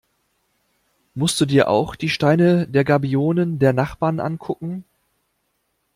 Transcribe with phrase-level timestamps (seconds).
[1.13, 4.83] Musst du dir auch die Steine der Gabionen der Nachbarn angucken?